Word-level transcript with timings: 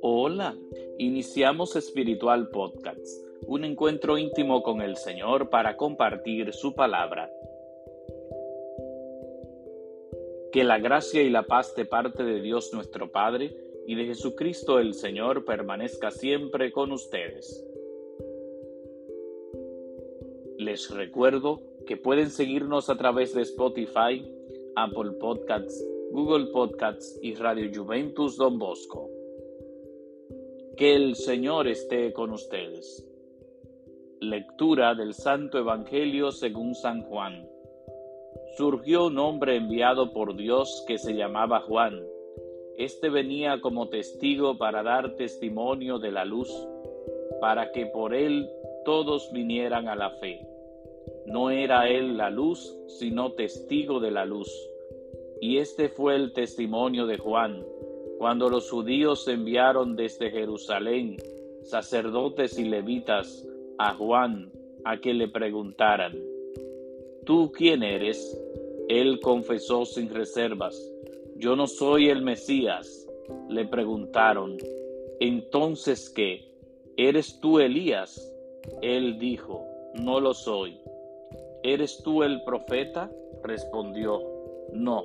Hola, 0.00 0.56
iniciamos 0.98 1.76
Espiritual 1.76 2.48
Podcast, 2.48 3.06
un 3.46 3.64
encuentro 3.64 4.16
íntimo 4.16 4.62
con 4.62 4.80
el 4.80 4.96
Señor 4.96 5.50
para 5.50 5.76
compartir 5.76 6.54
su 6.54 6.74
palabra. 6.74 7.30
Que 10.50 10.64
la 10.64 10.78
gracia 10.78 11.22
y 11.22 11.28
la 11.28 11.42
paz 11.42 11.74
de 11.74 11.84
parte 11.84 12.24
de 12.24 12.40
Dios 12.40 12.72
nuestro 12.72 13.12
Padre 13.12 13.54
y 13.86 13.94
de 13.94 14.06
Jesucristo 14.06 14.78
el 14.78 14.94
Señor 14.94 15.44
permanezca 15.44 16.10
siempre 16.10 16.72
con 16.72 16.92
ustedes. 16.92 17.66
Les 20.56 20.90
recuerdo 20.90 21.60
que 21.88 21.96
pueden 21.96 22.30
seguirnos 22.30 22.90
a 22.90 22.98
través 22.98 23.32
de 23.32 23.40
Spotify, 23.40 24.22
Apple 24.76 25.12
Podcasts, 25.12 25.82
Google 26.12 26.48
Podcasts 26.52 27.18
y 27.22 27.34
Radio 27.34 27.70
Juventus 27.74 28.36
Don 28.36 28.58
Bosco. 28.58 29.08
Que 30.76 30.94
el 30.94 31.16
Señor 31.16 31.66
esté 31.66 32.12
con 32.12 32.32
ustedes. 32.32 33.08
Lectura 34.20 34.94
del 34.94 35.14
Santo 35.14 35.56
Evangelio 35.56 36.30
según 36.30 36.74
San 36.74 37.04
Juan. 37.04 37.48
Surgió 38.58 39.06
un 39.06 39.18
hombre 39.18 39.56
enviado 39.56 40.12
por 40.12 40.36
Dios 40.36 40.84
que 40.86 40.98
se 40.98 41.14
llamaba 41.14 41.60
Juan. 41.60 41.98
Este 42.76 43.08
venía 43.08 43.62
como 43.62 43.88
testigo 43.88 44.58
para 44.58 44.82
dar 44.82 45.16
testimonio 45.16 45.98
de 45.98 46.12
la 46.12 46.26
luz, 46.26 46.52
para 47.40 47.72
que 47.72 47.86
por 47.86 48.12
él 48.12 48.46
todos 48.84 49.32
vinieran 49.32 49.88
a 49.88 49.96
la 49.96 50.10
fe. 50.10 50.46
No 51.28 51.50
era 51.50 51.88
él 51.88 52.16
la 52.16 52.30
luz, 52.30 52.74
sino 52.86 53.32
testigo 53.32 54.00
de 54.00 54.10
la 54.10 54.24
luz. 54.24 54.50
Y 55.40 55.58
este 55.58 55.88
fue 55.88 56.16
el 56.16 56.32
testimonio 56.32 57.06
de 57.06 57.18
Juan 57.18 57.64
cuando 58.16 58.48
los 58.48 58.70
judíos 58.70 59.28
enviaron 59.28 59.94
desde 59.94 60.30
Jerusalén 60.30 61.16
sacerdotes 61.62 62.58
y 62.58 62.64
levitas 62.64 63.46
a 63.76 63.94
Juan 63.94 64.50
a 64.84 64.98
que 64.98 65.12
le 65.12 65.28
preguntaran, 65.28 66.18
¿tú 67.24 67.52
quién 67.52 67.82
eres? 67.82 68.40
Él 68.88 69.20
confesó 69.20 69.84
sin 69.84 70.08
reservas, 70.08 70.76
yo 71.36 71.54
no 71.54 71.66
soy 71.66 72.08
el 72.08 72.22
Mesías. 72.22 73.06
Le 73.50 73.66
preguntaron, 73.66 74.56
entonces 75.20 76.08
qué? 76.08 76.50
¿Eres 76.96 77.38
tú 77.40 77.60
Elías? 77.60 78.34
Él 78.80 79.18
dijo, 79.18 79.64
no 79.94 80.20
lo 80.20 80.32
soy. 80.32 80.80
¿Eres 81.62 82.02
tú 82.02 82.22
el 82.22 82.42
profeta? 82.44 83.10
Respondió, 83.42 84.22
no. 84.72 85.04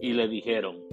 Y 0.00 0.12
le 0.12 0.28
dijeron, 0.28 0.84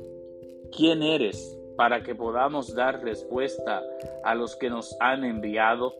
¿Quién 0.75 1.03
eres 1.03 1.57
para 1.75 2.03
que 2.03 2.15
podamos 2.15 2.73
dar 2.73 3.03
respuesta 3.03 3.83
a 4.23 4.35
los 4.35 4.55
que 4.55 4.69
nos 4.69 4.95
han 4.99 5.23
enviado? 5.23 5.93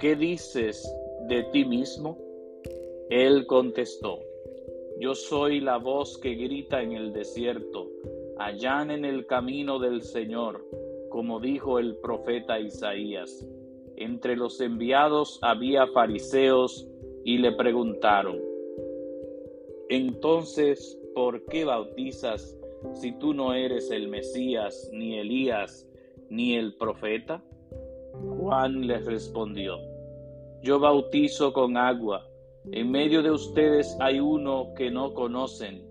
¿Qué 0.00 0.16
dices 0.16 0.84
de 1.28 1.44
ti 1.44 1.64
mismo? 1.64 2.18
Él 3.10 3.46
contestó, 3.46 4.18
Yo 5.00 5.14
soy 5.14 5.60
la 5.60 5.76
voz 5.76 6.18
que 6.18 6.34
grita 6.34 6.82
en 6.82 6.92
el 6.92 7.12
desierto, 7.12 7.88
en 8.90 9.04
el 9.04 9.26
camino 9.26 9.78
del 9.78 10.02
Señor, 10.02 10.64
como 11.08 11.40
dijo 11.40 11.78
el 11.78 11.96
profeta 11.96 12.58
Isaías. 12.58 13.46
Entre 13.96 14.36
los 14.36 14.60
enviados 14.60 15.38
había 15.42 15.86
fariseos 15.88 16.88
y 17.24 17.38
le 17.38 17.52
preguntaron, 17.52 18.38
Entonces, 19.88 21.00
¿por 21.14 21.44
qué 21.46 21.64
bautizas 21.64 22.58
si 22.92 23.12
tú 23.18 23.32
no 23.32 23.54
eres 23.54 23.90
el 23.90 24.08
Mesías, 24.08 24.90
ni 24.92 25.18
Elías, 25.18 25.88
ni 26.28 26.54
el 26.54 26.76
profeta? 26.76 27.42
Juan 28.38 28.86
les 28.86 29.04
respondió, 29.04 29.78
yo 30.62 30.78
bautizo 30.78 31.52
con 31.52 31.76
agua, 31.76 32.26
en 32.72 32.90
medio 32.90 33.22
de 33.22 33.30
ustedes 33.30 33.96
hay 34.00 34.20
uno 34.20 34.72
que 34.76 34.90
no 34.90 35.12
conocen, 35.12 35.84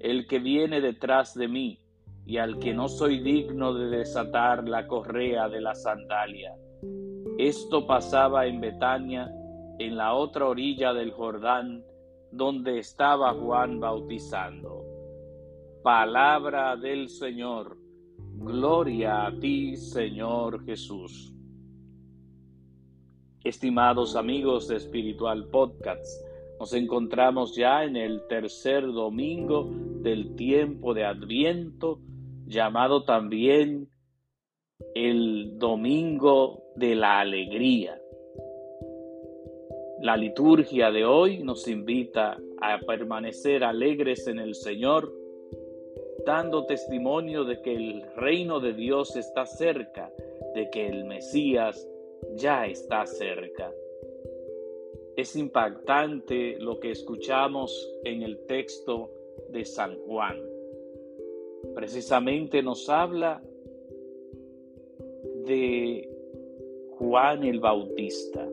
el 0.00 0.26
que 0.26 0.38
viene 0.38 0.80
detrás 0.80 1.34
de 1.34 1.48
mí, 1.48 1.80
y 2.26 2.38
al 2.38 2.58
que 2.58 2.72
no 2.72 2.88
soy 2.88 3.20
digno 3.20 3.74
de 3.74 3.98
desatar 3.98 4.66
la 4.66 4.86
correa 4.86 5.48
de 5.48 5.60
la 5.60 5.74
sandalia. 5.74 6.54
Esto 7.38 7.86
pasaba 7.86 8.46
en 8.46 8.60
Betania, 8.60 9.30
en 9.78 9.96
la 9.96 10.14
otra 10.14 10.46
orilla 10.46 10.92
del 10.92 11.12
Jordán, 11.12 11.84
donde 12.30 12.78
estaba 12.78 13.34
Juan 13.34 13.80
bautizando. 13.80 14.84
Palabra 15.82 16.76
del 16.76 17.08
Señor. 17.08 17.76
Gloria 18.36 19.26
a 19.26 19.38
ti, 19.38 19.76
Señor 19.76 20.64
Jesús. 20.64 21.32
Estimados 23.42 24.16
amigos 24.16 24.68
de 24.68 24.76
Espiritual 24.76 25.48
Podcast, 25.48 26.26
nos 26.58 26.72
encontramos 26.72 27.54
ya 27.54 27.84
en 27.84 27.96
el 27.96 28.26
tercer 28.26 28.90
domingo 28.90 29.70
del 30.00 30.34
tiempo 30.34 30.94
de 30.94 31.04
Adviento, 31.04 32.00
llamado 32.46 33.04
también 33.04 33.90
el 34.94 35.58
Domingo 35.58 36.62
de 36.76 36.94
la 36.94 37.20
Alegría. 37.20 38.00
La 40.04 40.18
liturgia 40.18 40.90
de 40.90 41.06
hoy 41.06 41.42
nos 41.42 41.66
invita 41.66 42.38
a 42.60 42.78
permanecer 42.80 43.64
alegres 43.64 44.26
en 44.26 44.38
el 44.38 44.54
Señor, 44.54 45.10
dando 46.26 46.66
testimonio 46.66 47.44
de 47.44 47.62
que 47.62 47.74
el 47.74 48.02
reino 48.14 48.60
de 48.60 48.74
Dios 48.74 49.16
está 49.16 49.46
cerca, 49.46 50.12
de 50.54 50.68
que 50.68 50.88
el 50.88 51.06
Mesías 51.06 51.88
ya 52.34 52.66
está 52.66 53.06
cerca. 53.06 53.72
Es 55.16 55.36
impactante 55.36 56.58
lo 56.58 56.78
que 56.80 56.90
escuchamos 56.90 57.90
en 58.04 58.22
el 58.24 58.44
texto 58.44 59.10
de 59.48 59.64
San 59.64 59.96
Juan. 60.00 60.38
Precisamente 61.74 62.62
nos 62.62 62.90
habla 62.90 63.42
de 65.46 66.10
Juan 66.98 67.42
el 67.44 67.58
Bautista, 67.58 68.46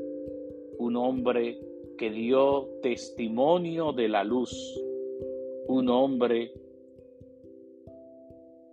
un 0.81 0.95
hombre 0.95 1.59
que 1.95 2.09
dio 2.09 2.67
testimonio 2.81 3.93
de 3.93 4.09
la 4.09 4.23
luz, 4.23 4.51
un 5.67 5.87
hombre 5.89 6.51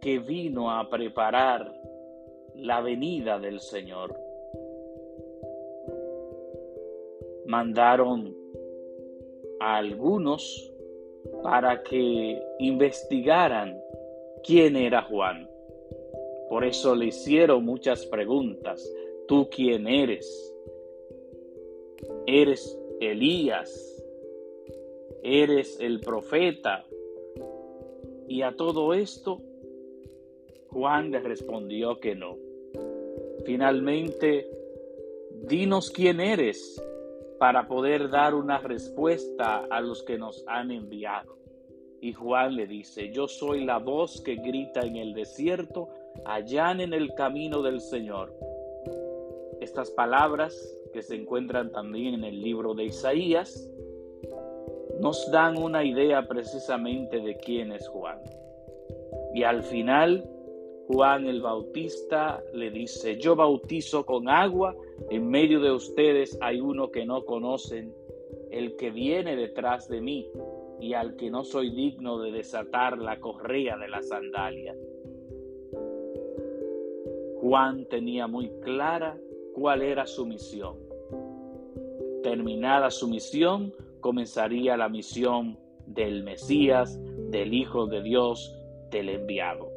que 0.00 0.18
vino 0.18 0.70
a 0.70 0.88
preparar 0.88 1.70
la 2.54 2.80
venida 2.80 3.38
del 3.38 3.60
Señor. 3.60 4.18
Mandaron 7.46 8.34
a 9.60 9.76
algunos 9.76 10.72
para 11.42 11.82
que 11.82 12.42
investigaran 12.58 13.78
quién 14.42 14.76
era 14.76 15.02
Juan. 15.02 15.46
Por 16.48 16.64
eso 16.64 16.94
le 16.94 17.06
hicieron 17.08 17.66
muchas 17.66 18.06
preguntas. 18.06 18.82
¿Tú 19.26 19.46
quién 19.50 19.86
eres? 19.86 20.54
¿Eres 22.30 22.78
Elías? 23.00 24.04
¿Eres 25.22 25.80
el 25.80 26.00
profeta? 26.00 26.84
Y 28.28 28.42
a 28.42 28.54
todo 28.54 28.92
esto 28.92 29.40
Juan 30.68 31.10
le 31.10 31.20
respondió 31.20 31.98
que 32.00 32.14
no. 32.14 32.36
Finalmente, 33.46 34.46
dinos 35.44 35.90
quién 35.90 36.20
eres 36.20 36.84
para 37.38 37.66
poder 37.66 38.10
dar 38.10 38.34
una 38.34 38.58
respuesta 38.58 39.64
a 39.70 39.80
los 39.80 40.02
que 40.02 40.18
nos 40.18 40.44
han 40.48 40.70
enviado. 40.70 41.38
Y 42.02 42.12
Juan 42.12 42.56
le 42.56 42.66
dice, 42.66 43.10
yo 43.10 43.26
soy 43.26 43.64
la 43.64 43.78
voz 43.78 44.20
que 44.20 44.34
grita 44.34 44.82
en 44.82 44.96
el 44.96 45.14
desierto, 45.14 45.88
allá 46.26 46.72
en 46.72 46.92
el 46.92 47.14
camino 47.14 47.62
del 47.62 47.80
Señor. 47.80 48.36
Estas 49.60 49.90
palabras 49.90 50.78
que 50.92 51.02
se 51.02 51.16
encuentran 51.16 51.72
también 51.72 52.14
en 52.14 52.24
el 52.24 52.40
libro 52.40 52.74
de 52.74 52.84
Isaías 52.84 53.70
nos 55.00 55.30
dan 55.30 55.56
una 55.56 55.84
idea 55.84 56.26
precisamente 56.26 57.20
de 57.20 57.36
quién 57.36 57.72
es 57.72 57.86
Juan. 57.88 58.18
Y 59.34 59.42
al 59.42 59.62
final 59.62 60.24
Juan 60.88 61.26
el 61.26 61.42
Bautista 61.42 62.42
le 62.54 62.70
dice, 62.70 63.18
yo 63.18 63.36
bautizo 63.36 64.06
con 64.06 64.28
agua, 64.28 64.74
en 65.10 65.28
medio 65.28 65.60
de 65.60 65.70
ustedes 65.70 66.38
hay 66.40 66.60
uno 66.60 66.90
que 66.90 67.04
no 67.04 67.24
conocen, 67.24 67.94
el 68.50 68.76
que 68.76 68.90
viene 68.90 69.36
detrás 69.36 69.88
de 69.88 70.00
mí 70.00 70.30
y 70.80 70.94
al 70.94 71.16
que 71.16 71.30
no 71.30 71.44
soy 71.44 71.70
digno 71.70 72.18
de 72.20 72.32
desatar 72.32 72.98
la 72.98 73.20
correa 73.20 73.76
de 73.76 73.88
la 73.88 74.02
sandalia. 74.02 74.74
Juan 77.40 77.86
tenía 77.86 78.26
muy 78.26 78.50
clara 78.62 79.18
cuál 79.58 79.82
era 79.82 80.06
su 80.06 80.24
misión. 80.24 80.76
Terminada 82.22 82.90
su 82.90 83.08
misión, 83.08 83.74
comenzaría 84.00 84.76
la 84.76 84.88
misión 84.88 85.58
del 85.86 86.22
Mesías, 86.22 86.98
del 87.30 87.52
Hijo 87.52 87.86
de 87.86 88.02
Dios, 88.02 88.56
del 88.90 89.08
enviado. 89.08 89.68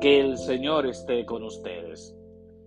Que 0.00 0.20
el 0.20 0.36
Señor 0.36 0.86
esté 0.86 1.24
con 1.24 1.44
ustedes 1.44 2.16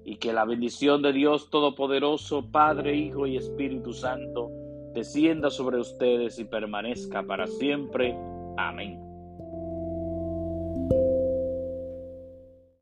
y 0.05 0.17
que 0.17 0.31
la 0.31 0.45
bendición 0.45 1.01
de 1.01 1.11
Dios 1.11 1.49
Todopoderoso, 1.49 2.49
Padre, 2.51 2.95
Hijo 2.95 3.27
y 3.27 3.35
Espíritu 3.37 3.91
Santo, 3.91 4.51
descienda 4.93 5.49
sobre 5.49 5.79
ustedes 5.79 6.39
y 6.39 6.45
permanezca 6.45 7.23
para 7.23 7.47
siempre. 7.47 8.15
Amén. 8.57 9.02